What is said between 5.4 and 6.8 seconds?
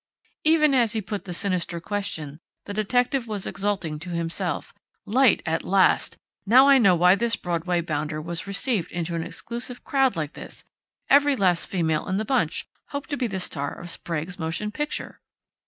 at last! Now I